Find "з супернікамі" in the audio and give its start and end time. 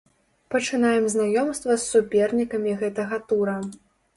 1.75-2.77